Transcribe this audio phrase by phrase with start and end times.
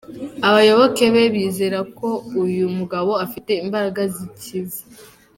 [0.47, 2.09] Abayoboke be bizera ko
[2.43, 4.81] uyu mugabo afite imbaraga zikiza.